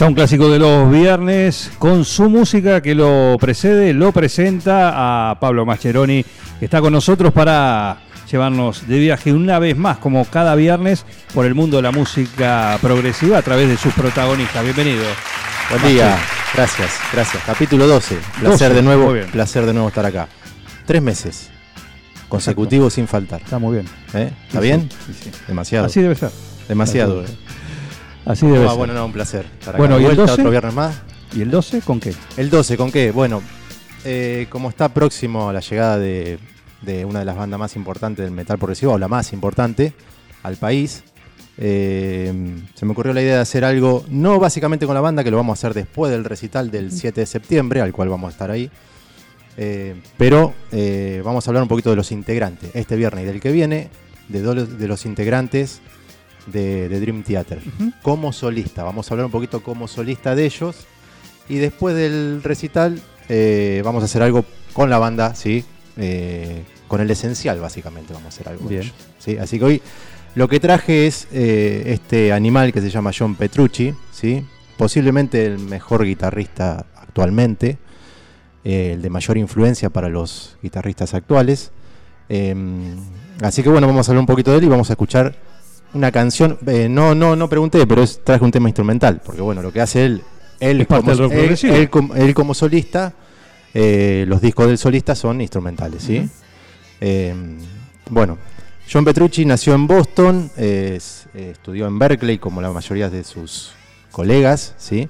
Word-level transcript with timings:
Ya 0.00 0.06
un 0.06 0.14
clásico 0.14 0.48
de 0.48 0.58
los 0.58 0.90
viernes 0.90 1.70
con 1.78 2.06
su 2.06 2.30
música 2.30 2.80
que 2.80 2.94
lo 2.94 3.36
precede, 3.38 3.92
lo 3.92 4.12
presenta 4.12 4.92
a 5.30 5.38
Pablo 5.38 5.66
Mascheroni, 5.66 6.24
que 6.58 6.64
está 6.64 6.80
con 6.80 6.94
nosotros 6.94 7.34
para 7.34 7.98
llevarnos 8.32 8.88
de 8.88 8.98
viaje 8.98 9.30
una 9.30 9.58
vez 9.58 9.76
más, 9.76 9.98
como 9.98 10.24
cada 10.24 10.54
viernes, 10.54 11.04
por 11.34 11.44
el 11.44 11.54
mundo 11.54 11.76
de 11.76 11.82
la 11.82 11.92
música 11.92 12.78
progresiva 12.80 13.36
a 13.36 13.42
través 13.42 13.68
de 13.68 13.76
sus 13.76 13.92
protagonistas. 13.92 14.64
Bienvenido. 14.64 15.04
Buen 15.68 15.92
día. 15.92 16.16
Gracias, 16.54 16.92
gracias. 17.12 17.42
Capítulo 17.44 17.86
12. 17.86 18.16
Placer 18.40 18.70
12, 18.70 18.74
de 18.76 18.82
nuevo, 18.82 19.14
placer 19.30 19.66
de 19.66 19.74
nuevo 19.74 19.88
estar 19.88 20.06
acá. 20.06 20.28
Tres 20.86 21.02
meses 21.02 21.50
consecutivos 22.30 22.94
sin 22.94 23.06
faltar. 23.06 23.42
Está 23.42 23.58
muy 23.58 23.74
bien. 23.74 23.86
¿Eh? 24.14 24.32
¿Está 24.46 24.60
Sí, 24.60 24.66
bien? 24.66 24.88
sí, 25.06 25.12
sí. 25.24 25.30
Demasiado. 25.46 25.84
Así 25.84 26.00
debe 26.00 26.14
ser. 26.14 26.30
Demasiado. 26.68 27.22
¿eh? 27.22 27.26
Así 28.26 28.46
debe 28.46 28.64
Ah, 28.64 28.68
ser. 28.70 28.78
bueno, 28.78 28.94
no, 28.94 29.06
un 29.06 29.12
placer. 29.12 29.46
Estar 29.58 29.70
acá 29.74 29.78
Bueno, 29.78 29.96
¿y 29.98 30.00
el 30.00 30.06
vuelta, 30.06 30.22
12? 30.22 30.32
otro 30.42 30.50
viernes 30.50 30.74
más. 30.74 31.00
¿Y 31.34 31.42
el 31.42 31.50
12 31.50 31.80
con 31.82 32.00
qué? 32.00 32.12
El 32.36 32.50
12, 32.50 32.76
¿con 32.76 32.90
qué? 32.92 33.10
Bueno, 33.12 33.42
eh, 34.04 34.46
como 34.50 34.68
está 34.68 34.88
próximo 34.88 35.48
a 35.48 35.52
la 35.52 35.60
llegada 35.60 35.98
de, 35.98 36.38
de 36.82 37.04
una 37.04 37.20
de 37.20 37.24
las 37.24 37.36
bandas 37.36 37.58
más 37.60 37.76
importantes 37.76 38.24
del 38.24 38.32
metal 38.32 38.58
progresivo, 38.58 38.92
o 38.94 38.98
la 38.98 39.08
más 39.08 39.32
importante 39.32 39.92
al 40.42 40.56
país, 40.56 41.04
eh, 41.58 42.32
se 42.74 42.86
me 42.86 42.92
ocurrió 42.92 43.12
la 43.12 43.22
idea 43.22 43.36
de 43.36 43.40
hacer 43.42 43.64
algo, 43.64 44.04
no 44.08 44.38
básicamente 44.38 44.86
con 44.86 44.94
la 44.94 45.00
banda, 45.00 45.22
que 45.22 45.30
lo 45.30 45.36
vamos 45.36 45.58
a 45.58 45.60
hacer 45.60 45.74
después 45.74 46.10
del 46.10 46.24
recital 46.24 46.70
del 46.70 46.90
7 46.92 47.20
de 47.20 47.26
septiembre, 47.26 47.80
al 47.80 47.92
cual 47.92 48.08
vamos 48.08 48.28
a 48.28 48.32
estar 48.32 48.50
ahí, 48.50 48.70
eh, 49.56 49.94
pero 50.16 50.54
vamos 51.24 51.46
a 51.46 51.50
hablar 51.50 51.62
un 51.62 51.68
poquito 51.68 51.90
de 51.90 51.96
los 51.96 52.10
integrantes, 52.12 52.70
este 52.74 52.96
viernes 52.96 53.24
y 53.24 53.26
del 53.26 53.40
que 53.40 53.52
viene, 53.52 53.88
de 54.28 54.88
los 54.88 55.04
integrantes 55.06 55.80
de, 56.46 56.88
de 56.88 57.00
Dream 57.00 57.22
Theater, 57.22 57.60
como 58.02 58.32
solista, 58.32 58.82
vamos 58.82 59.10
a 59.10 59.14
hablar 59.14 59.26
un 59.26 59.32
poquito 59.32 59.62
como 59.62 59.88
solista 59.88 60.34
de 60.34 60.46
ellos. 60.46 60.76
Y 61.48 61.56
después 61.56 61.96
del 61.96 62.42
recital 62.44 63.00
eh, 63.28 63.82
vamos 63.84 64.02
a 64.02 64.06
hacer 64.06 64.22
algo 64.22 64.44
con 64.72 64.88
la 64.88 64.98
banda, 64.98 65.34
¿sí? 65.34 65.64
Eh, 65.96 66.62
con 66.86 67.00
el 67.00 67.10
esencial, 67.10 67.58
básicamente, 67.60 68.12
vamos 68.12 68.26
a 68.26 68.28
hacer 68.28 68.48
algo. 68.48 68.60
con 68.60 68.68
Bien. 68.68 68.82
ellos, 68.82 68.94
¿sí? 69.18 69.36
Así 69.36 69.58
que 69.58 69.64
hoy 69.64 69.82
lo 70.36 70.48
que 70.48 70.60
traje 70.60 71.08
es 71.08 71.26
eh, 71.32 71.82
este 71.86 72.32
animal 72.32 72.72
que 72.72 72.80
se 72.80 72.88
llama 72.88 73.10
John 73.16 73.34
Petrucci, 73.34 73.92
¿sí? 74.12 74.44
Posiblemente 74.76 75.44
el 75.44 75.58
mejor 75.58 76.04
guitarrista 76.04 76.86
actualmente, 76.94 77.78
eh, 78.62 78.92
el 78.94 79.02
de 79.02 79.10
mayor 79.10 79.36
influencia 79.36 79.90
para 79.90 80.08
los 80.08 80.56
guitarristas 80.62 81.14
actuales. 81.14 81.72
Eh, 82.28 82.54
así 83.42 83.64
que 83.64 83.68
bueno, 83.68 83.88
vamos 83.88 84.08
a 84.08 84.12
hablar 84.12 84.20
un 84.20 84.26
poquito 84.26 84.52
de 84.52 84.58
él 84.58 84.64
y 84.64 84.68
vamos 84.68 84.88
a 84.90 84.92
escuchar 84.92 85.34
una 85.94 86.10
canción. 86.12 86.58
eh, 86.66 86.88
no, 86.88 87.14
no, 87.14 87.36
no 87.36 87.48
pregunté, 87.48 87.86
pero 87.86 88.02
es, 88.02 88.22
traje 88.24 88.44
un 88.44 88.50
tema 88.50 88.68
instrumental, 88.68 89.20
porque 89.24 89.40
bueno, 89.40 89.62
lo 89.62 89.72
que 89.72 89.80
hace 89.80 90.04
él, 90.04 90.22
él, 90.60 90.86
como, 90.86 91.10
él- 91.12 91.90
como- 91.90 92.14
él 92.14 92.34
como 92.34 92.54
solista, 92.54 93.12
eh, 93.74 94.24
los 94.28 94.40
discos 94.40 94.66
del 94.66 94.78
solista 94.78 95.14
son 95.14 95.40
instrumentales, 95.40 96.02
¿sí? 96.02 96.28
Eh, 97.00 97.34
bueno, 98.10 98.36
John 98.92 99.04
Petrucci 99.04 99.44
nació 99.44 99.74
en 99.74 99.86
Boston, 99.86 100.50
es- 100.56 101.26
estudió 101.34 101.86
en 101.86 101.98
Berkeley 101.98 102.38
como 102.38 102.60
la 102.60 102.70
mayoría 102.72 103.08
de 103.08 103.22
sus 103.24 103.70
colegas, 104.10 104.74
¿sí? 104.78 105.08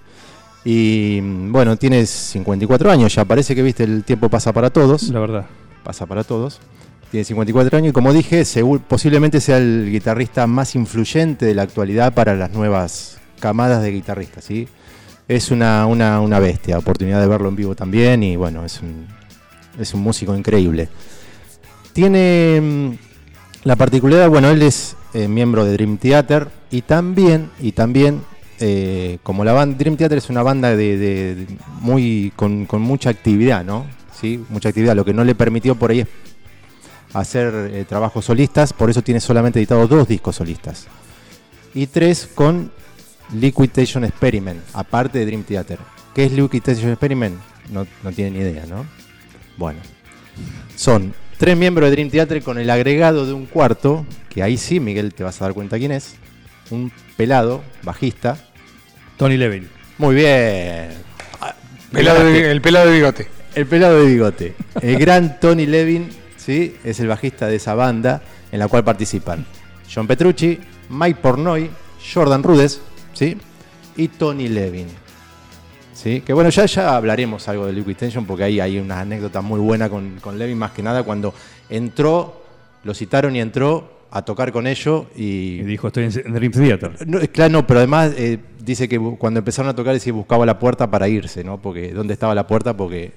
Y 0.64 1.20
mm, 1.22 1.52
bueno, 1.52 1.76
tiene 1.76 2.04
54 2.04 2.90
años, 2.90 3.14
ya 3.14 3.24
parece 3.24 3.54
que 3.54 3.62
viste, 3.62 3.84
el 3.84 4.04
tiempo 4.04 4.28
pasa 4.28 4.52
para 4.52 4.68
todos 4.70 5.04
La 5.04 5.20
verdad. 5.20 5.46
pasa 5.82 6.04
para 6.06 6.22
todos. 6.22 6.60
Tiene 7.10 7.24
54 7.24 7.78
años 7.78 7.90
y 7.90 7.92
como 7.92 8.12
dije, 8.12 8.44
posiblemente 8.86 9.40
sea 9.40 9.58
el 9.58 9.88
guitarrista 9.90 10.46
más 10.46 10.76
influyente 10.76 11.44
de 11.44 11.54
la 11.54 11.62
actualidad 11.62 12.14
para 12.14 12.34
las 12.34 12.52
nuevas 12.52 13.18
camadas 13.40 13.82
de 13.82 13.90
guitarristas. 13.90 14.44
¿sí? 14.44 14.68
Es 15.26 15.50
una, 15.50 15.86
una, 15.86 16.20
una 16.20 16.38
bestia, 16.38 16.78
oportunidad 16.78 17.20
de 17.20 17.26
verlo 17.26 17.48
en 17.48 17.56
vivo 17.56 17.74
también 17.74 18.22
y 18.22 18.36
bueno, 18.36 18.64
es 18.64 18.80
un, 18.80 19.06
es 19.78 19.92
un 19.92 20.02
músico 20.02 20.36
increíble. 20.36 20.88
Tiene 21.92 22.60
mm, 22.60 22.90
la 23.64 23.74
particularidad, 23.74 24.28
bueno, 24.28 24.48
él 24.48 24.62
es 24.62 24.94
eh, 25.12 25.26
miembro 25.26 25.64
de 25.64 25.72
Dream 25.72 25.98
Theater 25.98 26.48
y 26.70 26.82
también, 26.82 27.50
y 27.58 27.72
también 27.72 28.20
eh, 28.60 29.18
como 29.24 29.42
la 29.42 29.52
banda, 29.52 29.76
Dream 29.76 29.96
Theater 29.96 30.18
es 30.18 30.30
una 30.30 30.44
banda 30.44 30.76
muy, 31.80 32.32
con, 32.36 32.66
con 32.66 32.82
mucha 32.82 33.10
actividad, 33.10 33.64
¿no? 33.64 33.86
¿Sí? 34.12 34.44
Mucha 34.48 34.68
actividad, 34.68 34.94
lo 34.94 35.04
que 35.04 35.14
no 35.14 35.24
le 35.24 35.34
permitió 35.34 35.74
por 35.74 35.90
ahí 35.90 36.00
es 36.00 36.08
hacer 37.12 37.70
eh, 37.72 37.84
trabajos 37.88 38.24
solistas, 38.24 38.72
por 38.72 38.90
eso 38.90 39.02
tiene 39.02 39.20
solamente 39.20 39.58
editado 39.58 39.86
dos 39.86 40.06
discos 40.08 40.36
solistas. 40.36 40.86
Y 41.74 41.86
tres 41.86 42.28
con 42.34 42.70
Liquidation 43.34 44.04
Experiment, 44.04 44.60
aparte 44.72 45.18
de 45.20 45.26
Dream 45.26 45.44
Theater. 45.44 45.78
¿Qué 46.14 46.24
es 46.24 46.32
Liquidation 46.32 46.90
Experiment? 46.90 47.36
No, 47.70 47.86
no 48.02 48.12
tiene 48.12 48.32
ni 48.32 48.38
idea, 48.38 48.66
¿no? 48.66 48.84
Bueno, 49.56 49.80
son 50.74 51.14
tres 51.38 51.56
miembros 51.56 51.88
de 51.88 51.92
Dream 51.96 52.10
Theater 52.10 52.42
con 52.42 52.58
el 52.58 52.68
agregado 52.70 53.26
de 53.26 53.32
un 53.32 53.46
cuarto, 53.46 54.04
que 54.28 54.42
ahí 54.42 54.56
sí, 54.56 54.80
Miguel, 54.80 55.14
te 55.14 55.22
vas 55.22 55.40
a 55.40 55.44
dar 55.44 55.54
cuenta 55.54 55.78
quién 55.78 55.92
es. 55.92 56.14
Un 56.70 56.90
pelado, 57.16 57.62
bajista. 57.82 58.36
Tony 59.16 59.36
Levin. 59.36 59.68
Muy 59.98 60.14
bien. 60.14 60.88
Pelado 61.92 62.24
de- 62.24 62.50
el 62.50 62.60
pelado 62.60 62.88
de 62.88 62.94
bigote. 62.94 63.28
El 63.54 63.66
pelado 63.66 63.98
de 64.00 64.06
bigote. 64.06 64.54
El 64.80 64.96
gran 64.98 65.40
Tony 65.40 65.66
Levin, 65.66 66.08
¿sí? 66.40 66.76
Es 66.84 67.00
el 67.00 67.08
bajista 67.08 67.46
de 67.46 67.56
esa 67.56 67.74
banda 67.74 68.22
en 68.50 68.58
la 68.58 68.68
cual 68.68 68.82
participan 68.84 69.44
John 69.92 70.06
Petrucci, 70.06 70.58
Mike 70.88 71.20
Pornoy, 71.20 71.70
Jordan 72.14 72.42
Rudess, 72.42 72.80
¿sí? 73.12 73.36
Y 73.96 74.08
Tony 74.08 74.48
Levin. 74.48 74.86
¿Sí? 75.92 76.22
Que 76.22 76.32
bueno, 76.32 76.48
ya, 76.48 76.64
ya 76.64 76.96
hablaremos 76.96 77.46
algo 77.48 77.66
de 77.66 77.74
Liquid 77.74 77.96
Tension 77.96 78.24
porque 78.24 78.44
ahí 78.44 78.58
hay 78.58 78.78
una 78.78 79.00
anécdota 79.00 79.42
muy 79.42 79.60
buena 79.60 79.90
con, 79.90 80.18
con 80.20 80.38
Levin, 80.38 80.56
más 80.56 80.70
que 80.70 80.82
nada 80.82 81.02
cuando 81.02 81.34
entró, 81.68 82.42
lo 82.84 82.94
citaron 82.94 83.36
y 83.36 83.40
entró 83.40 84.00
a 84.10 84.22
tocar 84.22 84.50
con 84.50 84.66
ellos 84.66 85.04
y, 85.14 85.60
Y 85.60 85.62
dijo, 85.64 85.88
estoy 85.88 86.04
en 86.04 86.32
Dream 86.32 86.52
Theater. 86.52 87.06
no, 87.06 87.20
claro, 87.32 87.52
no, 87.52 87.66
pero 87.66 87.80
además 87.80 88.12
eh, 88.16 88.38
dice 88.64 88.88
que 88.88 88.98
cuando 89.18 89.38
empezaron 89.38 89.68
a 89.68 89.74
tocar 89.74 89.92
decía 89.92 90.12
buscaba 90.12 90.46
la 90.46 90.58
puerta 90.58 90.90
para 90.90 91.06
irse, 91.06 91.44
¿no? 91.44 91.60
Porque 91.60 91.92
dónde 91.92 92.14
estaba 92.14 92.34
la 92.34 92.46
puerta 92.46 92.76
porque 92.76 93.12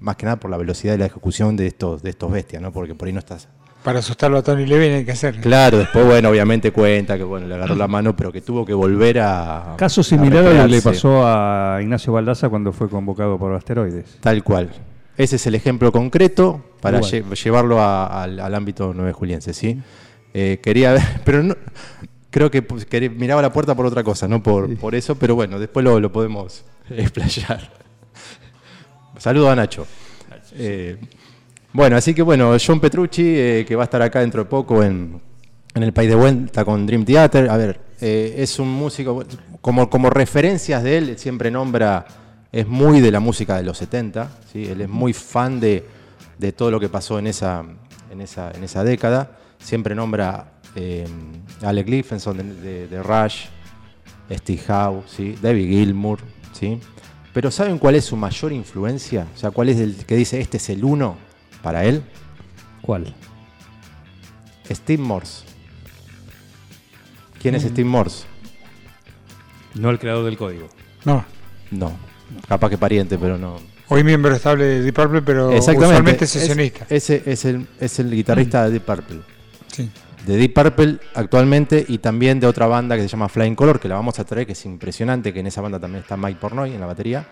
más 0.00 0.16
que 0.16 0.26
nada 0.26 0.36
por 0.38 0.50
la 0.50 0.56
velocidad 0.56 0.92
de 0.94 0.98
la 0.98 1.06
ejecución 1.06 1.56
de 1.56 1.66
estos 1.66 2.02
de 2.02 2.10
estos 2.10 2.30
bestias, 2.30 2.60
¿no? 2.62 2.72
Porque 2.72 2.94
por 2.94 3.06
ahí 3.08 3.12
no 3.12 3.20
estás. 3.20 3.48
Para 3.82 4.00
asustarlo 4.00 4.38
a 4.38 4.42
Tony 4.42 4.66
Levin 4.66 4.92
hay 4.94 5.04
que 5.04 5.12
hacerlo. 5.12 5.40
Claro, 5.42 5.78
después 5.78 6.04
bueno, 6.04 6.28
obviamente 6.30 6.72
cuenta 6.72 7.16
que 7.16 7.22
bueno, 7.22 7.46
le 7.46 7.54
agarró 7.54 7.76
la 7.76 7.86
mano, 7.86 8.16
pero 8.16 8.32
que 8.32 8.40
tuvo 8.40 8.64
que 8.66 8.74
volver 8.74 9.20
a 9.20 9.74
Caso 9.76 10.00
a 10.00 10.04
similar 10.04 10.44
al 10.44 10.62
que 10.68 10.76
le 10.76 10.82
pasó 10.82 11.22
a 11.24 11.78
Ignacio 11.80 12.12
Baldaza 12.12 12.48
cuando 12.48 12.72
fue 12.72 12.88
convocado 12.88 13.38
por 13.38 13.52
asteroides. 13.54 14.18
Tal 14.20 14.42
cual. 14.42 14.70
Ese 15.16 15.36
es 15.36 15.46
el 15.46 15.54
ejemplo 15.54 15.92
concreto 15.92 16.62
para 16.80 17.00
lle- 17.00 17.24
llevarlo 17.42 17.80
a- 17.80 18.24
al, 18.24 18.40
al 18.40 18.54
ámbito 18.56 18.92
nueve 18.94 19.12
juliense, 19.12 19.54
¿sí? 19.54 19.80
Eh, 20.34 20.58
quería 20.62 20.92
ver, 20.92 21.02
pero 21.24 21.42
no, 21.44 21.54
creo 22.30 22.50
que 22.50 22.62
pues, 22.62 22.84
quería- 22.86 23.08
miraba 23.08 23.40
la 23.40 23.52
puerta 23.52 23.74
por 23.76 23.86
otra 23.86 24.02
cosa, 24.02 24.26
no 24.26 24.42
por, 24.42 24.76
por 24.78 24.94
eso, 24.96 25.14
pero 25.14 25.36
bueno, 25.36 25.58
después 25.60 25.84
lo, 25.84 26.00
lo 26.00 26.10
podemos 26.10 26.64
explayar. 26.90 27.70
Saludo 29.18 29.50
a 29.50 29.56
Nacho. 29.56 29.86
Eh, 30.52 30.96
bueno, 31.72 31.96
así 31.96 32.14
que 32.14 32.22
bueno, 32.22 32.56
John 32.64 32.80
Petrucci, 32.80 33.22
eh, 33.24 33.64
que 33.66 33.76
va 33.76 33.82
a 33.82 33.84
estar 33.84 34.00
acá 34.02 34.20
dentro 34.20 34.44
de 34.44 34.50
poco 34.50 34.82
en, 34.82 35.20
en 35.74 35.82
el 35.82 35.92
país 35.92 36.08
de 36.08 36.14
vuelta 36.16 36.64
con 36.64 36.86
Dream 36.86 37.04
Theater. 37.04 37.48
A 37.50 37.56
ver, 37.56 37.80
eh, 38.00 38.34
es 38.38 38.58
un 38.58 38.68
músico, 38.70 39.24
como, 39.60 39.90
como 39.90 40.10
referencias 40.10 40.82
de 40.82 40.98
él, 40.98 41.18
siempre 41.18 41.50
nombra, 41.50 42.06
es 42.52 42.66
muy 42.66 43.00
de 43.00 43.10
la 43.10 43.20
música 43.20 43.56
de 43.56 43.62
los 43.64 43.78
70, 43.78 44.30
¿sí? 44.52 44.66
él 44.66 44.80
es 44.82 44.88
muy 44.88 45.12
fan 45.12 45.60
de, 45.60 45.84
de 46.38 46.52
todo 46.52 46.70
lo 46.70 46.80
que 46.80 46.88
pasó 46.88 47.18
en 47.18 47.26
esa, 47.26 47.64
en 48.10 48.20
esa, 48.20 48.50
en 48.52 48.64
esa 48.64 48.84
década. 48.84 49.38
Siempre 49.58 49.94
nombra 49.94 50.52
eh, 50.74 51.06
Alec 51.62 51.86
de- 51.86 52.88
de 52.88 53.02
Rush, 53.02 53.46
Steve 54.30 54.60
Howe, 54.68 55.02
¿sí? 55.06 55.36
David 55.40 55.68
Gilmour, 55.68 56.18
¿sí? 56.52 56.78
Pero 57.36 57.50
¿saben 57.50 57.76
cuál 57.76 57.96
es 57.96 58.06
su 58.06 58.16
mayor 58.16 58.50
influencia? 58.50 59.26
O 59.34 59.38
sea, 59.38 59.50
¿cuál 59.50 59.68
es 59.68 59.76
el 59.78 59.94
que 60.06 60.16
dice 60.16 60.40
este 60.40 60.56
es 60.56 60.70
el 60.70 60.82
uno 60.82 61.18
para 61.62 61.84
él? 61.84 62.02
¿Cuál? 62.80 63.14
Steve 64.70 65.02
Morse. 65.02 65.44
¿Quién 67.42 67.54
es 67.54 67.64
Steve 67.64 67.84
Morse? 67.86 68.24
No 69.74 69.90
el 69.90 69.98
creador 69.98 70.24
del 70.24 70.38
código. 70.38 70.66
No. 71.04 71.26
No. 71.70 71.92
Capaz 72.48 72.70
que 72.70 72.78
pariente, 72.78 73.18
pero 73.18 73.36
no. 73.36 73.56
Hoy 73.88 74.02
miembro 74.02 74.34
estable 74.34 74.64
de 74.64 74.80
Deep 74.80 74.94
Purple, 74.94 75.20
pero 75.20 75.50
usualmente 75.50 76.24
Es- 76.24 76.30
sesionista. 76.30 76.86
ese 76.88 77.22
es 77.26 77.44
el, 77.44 77.66
es 77.78 77.98
el 77.98 78.10
guitarrista 78.12 78.64
de 78.64 78.70
Deep 78.70 78.82
Purple. 78.86 79.20
Sí. 79.72 79.90
De 80.26 80.36
Deep 80.36 80.52
Purple 80.54 80.98
actualmente 81.14 81.84
y 81.88 81.98
también 81.98 82.40
de 82.40 82.46
otra 82.46 82.66
banda 82.66 82.96
que 82.96 83.02
se 83.02 83.08
llama 83.08 83.28
Flying 83.28 83.54
Color, 83.54 83.78
que 83.80 83.88
la 83.88 83.94
vamos 83.94 84.18
a 84.18 84.24
traer, 84.24 84.46
que 84.46 84.52
es 84.52 84.64
impresionante, 84.66 85.32
que 85.32 85.40
en 85.40 85.46
esa 85.46 85.60
banda 85.60 85.78
también 85.78 86.02
está 86.02 86.16
Mike 86.16 86.38
Pornoy 86.40 86.72
en 86.74 86.80
la 86.80 86.86
batería. 86.86 87.26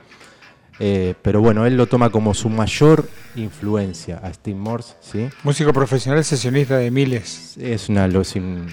Eh, 0.81 1.15
pero 1.23 1.41
bueno, 1.41 1.67
él 1.67 1.77
lo 1.77 1.87
toma 1.87 2.11
como 2.11 2.35
su 2.35 2.49
mayor 2.49 3.09
influencia 3.37 4.19
a 4.19 4.33
Steve 4.33 4.59
Morse, 4.59 4.95
¿sí? 5.01 5.29
Músico 5.45 5.73
profesional 5.73 6.25
sesionista 6.25 6.77
de 6.79 6.91
miles. 6.91 7.57
Es 7.59 7.89
una 7.89 8.09
los 8.09 8.35
in- 8.35 8.67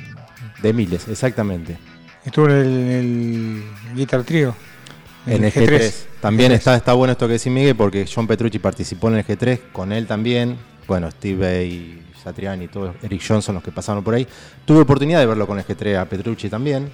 de 0.64 0.74
miles, 0.74 1.08
exactamente. 1.08 1.78
Estuvo 2.26 2.46
en 2.48 2.52
el, 2.52 2.66
en 2.68 3.64
el 3.92 3.96
Guitar 3.96 4.24
Trio. 4.24 4.56
En 5.28 5.44
el 5.44 5.52
G3. 5.54 5.94
También 6.22 6.52
está, 6.52 6.76
está 6.76 6.94
bueno 6.94 7.12
esto 7.12 7.28
que 7.28 7.34
decís, 7.34 7.52
Miguel, 7.52 7.76
porque 7.76 8.08
John 8.12 8.26
Petrucci 8.28 8.58
participó 8.60 9.10
en 9.10 9.18
el 9.18 9.26
G3, 9.26 9.60
con 9.72 9.92
él 9.92 10.08
también. 10.08 10.58
Bueno, 10.92 11.10
Steve 11.10 11.64
y 11.68 12.02
Satriani 12.22 12.66
y 12.66 12.68
todos, 12.68 12.94
Eric 13.02 13.22
Johnson, 13.26 13.56
los 13.56 13.64
que 13.64 13.72
pasaron 13.72 14.04
por 14.04 14.14
ahí. 14.14 14.28
Tuve 14.66 14.82
oportunidad 14.82 15.22
de 15.22 15.26
verlo 15.26 15.48
con 15.48 15.58
el 15.58 15.66
G3 15.66 15.98
a 16.02 16.04
Petrucci 16.04 16.50
también. 16.50 16.90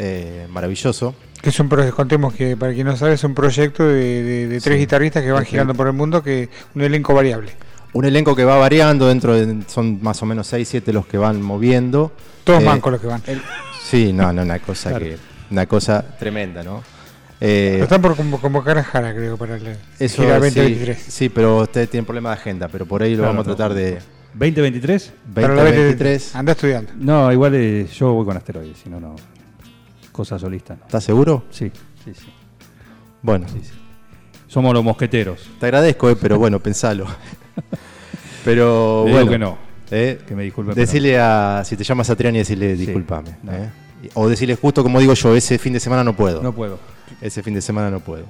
Eh, 0.00 0.48
maravilloso. 0.50 1.14
Que 1.40 1.50
es 1.50 1.60
un 1.60 1.68
proyecto, 1.68 1.94
contemos 1.94 2.34
que 2.34 2.56
para 2.56 2.74
quien 2.74 2.88
no 2.88 2.96
sabe, 2.96 3.12
es 3.14 3.22
un 3.22 3.32
proyecto 3.36 3.86
de, 3.86 3.94
de- 4.24 4.48
de 4.48 4.60
tres 4.60 4.74
Sí. 4.74 4.80
guitarristas 4.80 5.22
que 5.22 5.30
van 5.30 5.44
girando 5.44 5.74
por 5.74 5.86
el 5.86 5.92
mundo, 5.92 6.24
que 6.24 6.48
un 6.74 6.82
elenco 6.82 7.14
variable. 7.14 7.52
Un 7.92 8.04
elenco 8.04 8.34
que 8.34 8.44
va 8.44 8.56
variando, 8.56 9.06
dentro 9.06 9.32
de, 9.34 9.62
son 9.68 10.02
más 10.02 10.20
o 10.24 10.26
menos 10.26 10.48
6, 10.48 10.66
7 10.68 10.92
los 10.92 11.06
que 11.06 11.16
van 11.16 11.40
moviendo. 11.40 12.10
Todos 12.42 12.60
Eh, 12.62 12.66
mancos 12.66 12.90
los 12.90 13.00
que 13.00 13.06
van. 13.06 13.22
el- 13.28 13.40
sí, 13.80 14.12
no, 14.12 14.32
no, 14.32 14.42
una 14.42 14.58
cosa 14.58 14.88
Claro. 14.90 15.04
que 15.04 15.16
una 15.52 15.66
cosa 15.66 16.04
tremenda, 16.18 16.64
¿no? 16.64 16.82
Eh, 17.42 17.70
Pero 17.72 17.84
están 17.84 18.02
por 18.02 18.16
convo- 18.16 18.38
convocar 18.40 18.76
a 18.78 18.84
Jara, 18.84 19.14
creo, 19.14 19.36
para 19.38 19.56
eso 19.56 19.64
sí, 20.22 20.26
2023. 20.26 20.98
sí, 21.08 21.28
pero 21.30 21.58
usted 21.62 21.88
tiene 21.88 22.04
problema 22.04 22.28
de 22.30 22.34
agenda, 22.34 22.68
pero 22.68 22.84
por 22.84 23.02
ahí 23.02 23.12
lo 23.12 23.18
Claro, 23.22 23.32
vamos 23.32 23.46
a 23.46 23.50
no. 23.50 23.56
tratar 23.56 23.74
de 23.74 23.98
2023. 24.34 25.12
Para 25.34 25.54
la 25.54 25.62
2023. 25.64 26.36
Anda 26.36 26.52
estudiando. 26.52 26.92
No, 26.96 27.32
igual 27.32 27.54
eh, 27.54 27.86
yo 27.96 28.12
voy 28.12 28.26
con 28.26 28.36
asteroides, 28.36 28.76
si 28.82 28.90
no, 28.90 29.00
no. 29.00 29.16
Cosa 30.12 30.38
solista. 30.38 30.74
no. 30.76 30.84
¿Estás 30.84 31.02
seguro? 31.02 31.44
Sí, 31.50 31.70
sí, 32.04 32.12
sí, 32.14 32.26
Bueno, 33.22 33.46
sí, 33.48 33.60
sí. 33.62 33.70
Somos 34.46 34.74
los 34.74 34.84
mosqueteros. 34.84 35.48
te 35.58 35.66
agradezco, 35.66 36.10
eh, 36.10 36.16
pero 36.20 36.38
bueno, 36.38 36.60
pensalo. 36.60 37.06
pero 38.44 39.04
Le 39.06 39.10
digo 39.12 39.16
bueno, 39.24 39.30
que 39.30 39.38
no. 39.38 39.58
eh, 39.90 40.20
Que 40.26 40.34
me 40.34 40.42
disculpe. 40.42 40.72
pero 40.74 40.80
decirle 40.86 41.18
a 41.18 41.62
si 41.64 41.76
te 41.76 41.84
llamas 41.84 42.06
Satriani, 42.06 42.38
decirle 42.38 42.76
Sí, 42.76 42.84
disculpame. 42.86 43.36
no. 43.42 43.52
eh. 43.52 43.70
O 44.14 44.28
decirle 44.28 44.56
justo 44.56 44.82
como 44.82 44.98
digo 44.98 45.12
yo, 45.14 45.34
ese 45.36 45.58
fin 45.58 45.72
de 45.74 45.80
semana 45.80 46.02
no 46.02 46.16
puedo. 46.16 46.42
No 46.42 46.52
puedo. 46.54 46.78
Ese 47.20 47.42
fin 47.42 47.54
de 47.54 47.60
semana 47.60 47.90
no 47.90 48.00
puedo. 48.00 48.24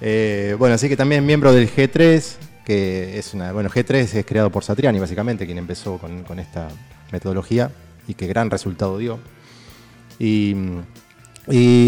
Eh, 0.00 0.54
bueno, 0.58 0.74
así 0.74 0.88
que 0.88 0.96
también 0.96 1.24
miembro 1.24 1.52
del 1.52 1.70
G3, 1.70 2.36
que 2.64 3.18
es 3.18 3.34
una. 3.34 3.52
Bueno, 3.52 3.70
G3 3.70 4.14
es 4.14 4.26
creado 4.26 4.50
por 4.50 4.64
Satriani, 4.64 4.98
básicamente, 4.98 5.46
quien 5.46 5.58
empezó 5.58 5.98
con, 5.98 6.24
con 6.24 6.38
esta 6.38 6.68
metodología 7.12 7.70
y 8.08 8.14
que 8.14 8.26
gran 8.26 8.50
resultado 8.50 8.98
dio. 8.98 9.18
Y, 10.18 10.54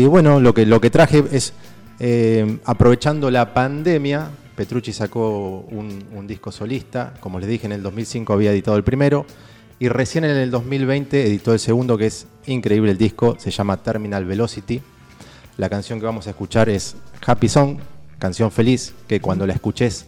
bueno, 0.05 0.41
lo 0.41 0.55
que, 0.55 0.67
lo 0.67 0.81
que 0.81 0.91
traje 0.91 1.25
es, 1.33 1.53
eh, 1.99 2.59
aprovechando 2.65 3.31
la 3.31 3.55
pandemia, 3.55 4.31
Petrucci 4.55 4.93
sacó 4.93 5.61
un, 5.71 6.05
un 6.15 6.27
disco 6.27 6.53
solista, 6.53 7.15
como 7.21 7.41
les 7.41 7.49
dije, 7.49 7.67
en 7.67 7.73
el 7.73 7.83
2005 7.83 8.33
había 8.33 8.53
editado 8.53 8.77
el 8.77 8.85
primero, 8.85 9.27
y 9.79 9.89
recién 9.89 10.25
en 10.25 10.37
el 10.37 10.51
2020 10.51 11.27
editó 11.27 11.53
el 11.53 11.59
segundo, 11.59 11.97
que 11.97 12.07
es 12.07 12.27
increíble 12.47 12.91
el 12.91 12.99
disco, 12.99 13.37
se 13.39 13.51
llama 13.51 13.77
Terminal 13.83 14.25
Velocity. 14.25 14.83
La 15.59 15.69
canción 15.69 15.99
que 16.01 16.07
vamos 16.07 16.27
a 16.27 16.31
escuchar 16.31 16.69
es 16.71 16.97
Happy 17.27 17.49
Song, 17.49 17.79
canción 18.19 18.51
feliz, 18.51 18.95
que 19.07 19.21
cuando 19.21 19.47
la 19.47 19.53
escuches 19.53 20.07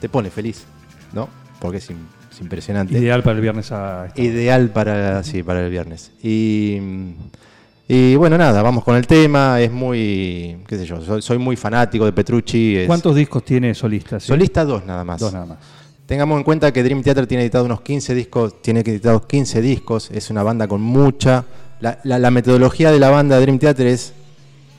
te 0.00 0.08
pone 0.08 0.30
feliz, 0.30 0.64
¿no? 1.12 1.28
Porque 1.60 1.78
es, 1.78 1.90
im- 1.90 1.96
es 2.32 2.40
impresionante. 2.40 2.98
Ideal 2.98 3.22
para 3.22 3.36
el 3.36 3.42
viernes 3.42 3.70
a. 3.72 4.08
Ideal 4.16 4.70
para, 4.70 5.22
sí, 5.22 5.42
para 5.42 5.62
el 5.64 5.70
viernes. 5.70 6.10
Y, 6.22 6.78
y 7.88 8.16
bueno, 8.16 8.38
nada, 8.38 8.62
vamos 8.62 8.84
con 8.84 8.96
el 8.96 9.06
tema. 9.06 9.60
Es 9.60 9.70
muy, 9.70 10.56
qué 10.66 10.78
sé 10.78 10.86
yo, 10.86 11.00
soy, 11.02 11.20
soy 11.22 11.36
muy 11.38 11.56
fanático 11.56 12.06
de 12.06 12.12
Petrucci. 12.12 12.76
es- 12.78 12.86
¿Cuántos 12.86 13.14
discos 13.16 13.44
tiene 13.44 13.74
solista? 13.74 14.18
sí? 14.18 14.26
Solista 14.28 14.64
dos 14.64 14.84
nada 14.86 15.04
más. 15.04 15.20
Dos 15.20 15.32
nada 15.32 15.46
más. 15.46 15.58
Tengamos 16.06 16.36
en 16.38 16.44
cuenta 16.44 16.72
que 16.72 16.82
Dream 16.82 17.02
Theater 17.02 17.26
tiene 17.26 17.42
editado 17.44 17.64
unos 17.66 17.82
15 17.82 18.14
discos, 18.14 18.60
tiene 18.62 18.80
editados 18.80 19.26
15 19.26 19.60
discos, 19.62 20.10
es 20.10 20.30
una 20.30 20.42
banda 20.42 20.66
con 20.68 20.80
mucha... 20.80 21.44
La, 21.80 21.98
la- 22.04 22.18
la 22.18 22.30
metodología 22.30 22.90
de 22.90 22.98
la 22.98 23.10
banda 23.10 23.38
Dream 23.40 23.58
Theater 23.58 23.86
es 23.86 24.12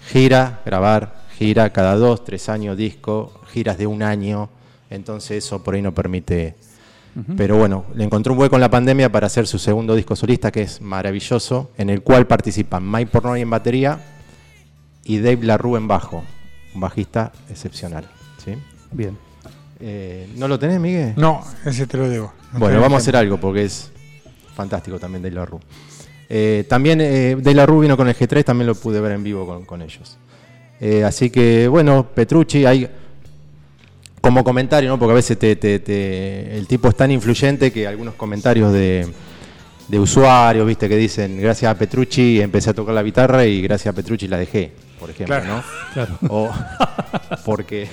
gira, 0.07 0.61
grabar, 0.65 1.25
gira 1.37 1.71
cada 1.71 1.95
dos, 1.95 2.23
tres 2.23 2.49
años 2.49 2.77
disco, 2.77 3.41
giras 3.51 3.77
de 3.77 3.87
un 3.87 4.03
año, 4.03 4.49
entonces 4.89 5.45
eso 5.45 5.63
por 5.63 5.75
ahí 5.75 5.81
no 5.81 5.93
permite... 5.93 6.55
Pero 7.37 7.55
bueno, 7.55 7.85
le 7.93 8.03
encontró 8.03 8.33
un 8.33 8.39
hueco 8.39 8.55
en 8.55 8.61
la 8.61 8.69
pandemia 8.69 9.09
para 9.09 9.27
hacer 9.27 9.47
su 9.47 9.57
segundo 9.57 9.95
disco 9.95 10.17
solista, 10.17 10.51
que 10.51 10.63
es 10.63 10.81
maravilloso, 10.81 11.71
en 11.77 11.89
el 11.89 12.01
cual 12.01 12.27
participan 12.27 12.91
Mike 12.91 13.09
Pornoy 13.09 13.39
en 13.39 13.49
batería 13.49 13.99
y 15.05 15.19
Dave 15.19 15.39
LaRue 15.43 15.77
en 15.77 15.87
bajo, 15.87 16.25
un 16.73 16.81
bajista 16.81 17.31
excepcional. 17.49 18.05
¿sí? 18.43 18.55
Bien. 18.91 19.17
Eh, 19.79 20.29
¿No 20.35 20.49
lo 20.49 20.59
tenés, 20.59 20.77
Miguel? 20.81 21.13
No, 21.15 21.41
ese 21.63 21.87
te 21.87 21.97
lo 21.97 22.09
debo. 22.09 22.33
No 22.51 22.59
Bueno, 22.59 22.81
vamos 22.81 22.95
a 22.95 22.97
hacer 22.97 23.15
algo 23.15 23.37
porque 23.39 23.63
es 23.63 23.91
fantástico 24.53 24.99
también 24.99 25.21
De 25.21 25.31
La 25.31 25.45
Rue. 25.45 25.61
Eh, 26.29 26.65
también 26.67 27.01
eh, 27.01 27.35
De 27.39 27.53
La 27.53 27.65
Rue 27.65 27.81
vino 27.81 27.95
con 27.97 28.07
el 28.07 28.15
G3, 28.15 28.43
también 28.43 28.67
lo 28.67 28.75
pude 28.75 28.99
ver 28.99 29.11
en 29.11 29.23
vivo 29.23 29.45
con, 29.45 29.65
con 29.65 29.81
ellos. 29.81 30.17
Eh, 30.79 31.03
así 31.03 31.29
que, 31.29 31.67
bueno, 31.67 32.07
Petrucci, 32.13 32.65
hay 32.65 32.87
como 34.21 34.43
comentario, 34.43 34.89
¿no? 34.89 34.97
porque 34.97 35.11
a 35.11 35.15
veces 35.15 35.37
te- 35.37 35.55
te- 35.55 35.79
te- 35.79 36.57
el 36.57 36.65
tipo 36.67 36.87
es 36.89 36.95
tan 36.95 37.11
influyente 37.11 37.71
que 37.71 37.87
algunos 37.87 38.15
comentarios 38.15 38.73
de, 38.73 39.07
de 39.87 39.99
usuarios, 39.99 40.65
viste, 40.65 40.89
que 40.89 40.97
dicen, 40.97 41.39
gracias 41.39 41.71
a 41.71 41.77
Petrucci 41.77 42.41
empecé 42.41 42.71
a 42.71 42.73
tocar 42.73 42.95
la 42.95 43.03
guitarra 43.03 43.45
y 43.45 43.61
gracias 43.61 43.93
a 43.93 43.95
Petrucci 43.95 44.27
la 44.27 44.37
dejé, 44.37 44.71
por 44.99 45.11
ejemplo, 45.11 45.35
Claro. 45.39 45.55
¿no? 45.57 45.63
Claro. 45.93 46.17
O 46.29 46.49
porque 47.45 47.87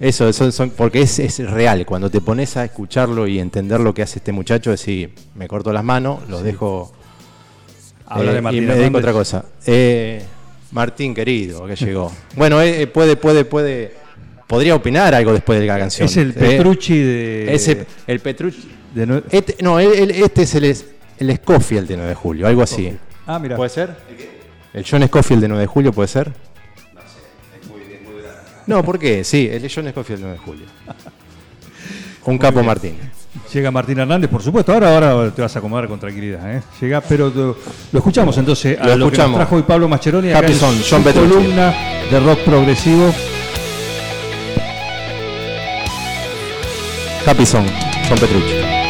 eso, 0.00 0.28
eso 0.28 0.50
son, 0.50 0.70
porque 0.70 1.02
es, 1.02 1.18
es 1.20 1.38
real. 1.48 1.86
Cuando 1.86 2.10
te 2.10 2.20
pones 2.20 2.56
a 2.56 2.64
escucharlo 2.64 3.26
y 3.28 3.38
entender 3.38 3.78
lo 3.80 3.94
que 3.94 4.02
hace 4.02 4.18
este 4.18 4.32
muchacho, 4.32 4.70
decir, 4.70 5.14
me 5.36 5.46
corto 5.46 5.72
las 5.72 5.84
manos, 5.84 6.28
los 6.28 6.42
dejo 6.42 6.92
Habla 8.10 8.32
eh, 8.32 8.34
de 8.34 8.40
Martín 8.42 8.62
y 8.62 8.66
me 8.66 8.74
dedico 8.74 8.96
a 8.96 9.00
otra 9.00 9.12
cosa. 9.12 9.44
Eh, 9.66 10.22
Martín 10.72 11.14
querido, 11.14 11.66
que 11.66 11.76
llegó. 11.76 12.12
bueno, 12.36 12.60
eh, 12.60 12.82
eh, 12.82 12.86
puede, 12.86 13.16
puede, 13.16 13.44
puede, 13.44 13.94
podría 14.46 14.74
opinar 14.74 15.14
algo 15.14 15.32
después 15.32 15.58
de 15.60 15.66
la 15.66 15.78
canción. 15.78 16.06
Es 16.06 16.16
el 16.16 16.30
Eh, 16.30 16.34
Petrucci 16.34 16.98
de. 16.98 17.54
ese- 17.54 17.86
el 18.06 18.20
Petrucci. 18.20 18.68
de 18.94 19.06
nue- 19.06 19.22
Este, 19.30 19.56
no, 19.62 19.78
el- 19.78 19.92
el- 19.92 20.10
este 20.10 20.42
es 20.42 20.54
el, 20.56 20.64
es- 20.64 20.84
el 21.18 21.34
Scofield 21.36 21.86
de 21.88 21.96
9 21.96 22.08
de 22.10 22.14
julio, 22.16 22.46
algo 22.46 22.62
así. 22.62 22.92
Ah, 23.26 23.38
mira. 23.38 23.56
¿Puede 23.56 23.70
ser? 23.70 23.90
¿El 24.74 24.84
John 24.88 25.06
Scofield 25.06 25.42
de 25.42 25.48
9 25.48 25.60
de 25.62 25.66
julio 25.66 25.92
puede 25.92 26.08
ser? 26.08 26.32
No, 28.66 28.84
¿por 28.84 28.98
qué? 28.98 29.24
Sí, 29.24 29.48
el 29.50 29.62
John 29.72 29.88
Scofield 29.90 30.20
de 30.20 30.26
9 30.28 30.38
de 30.38 30.44
julio. 30.44 30.66
Un 32.26 32.38
capo 32.38 32.62
Martín. 32.62 32.96
Llega 33.52 33.70
Martín 33.70 33.98
Hernández, 33.98 34.28
por 34.28 34.42
supuesto. 34.42 34.72
Ahora, 34.72 34.90
ahora 34.90 35.30
te 35.30 35.40
vas 35.42 35.54
a 35.54 35.58
acomodar 35.60 35.86
con 35.88 35.98
tranquilidad. 36.00 36.52
¿eh? 36.56 36.62
Llega, 36.80 37.00
pero 37.00 37.30
lo, 37.30 37.56
lo 37.92 37.98
escuchamos 37.98 38.36
entonces. 38.38 38.78
A 38.78 38.86
Lo 38.88 38.96
lo, 38.96 39.06
que 39.06 39.14
escuchamos. 39.14 39.30
nos 39.30 39.38
trajo 39.38 39.56
hoy 39.56 39.62
Pablo 39.62 39.88
Mascheroni. 39.88 40.30
acá 40.32 40.46
en 40.46 40.54
su 40.58 40.66
John 40.90 41.02
columna 41.04 41.74
de 42.10 42.20
rock 42.20 42.40
progresivo. 42.40 43.12
Song, 47.44 47.64
John 48.08 48.18
Petrucci. 48.18 48.89